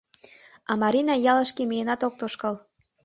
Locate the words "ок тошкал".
2.07-2.55